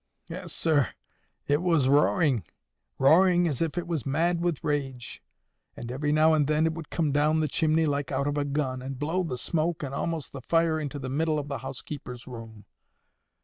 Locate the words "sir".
0.47-0.89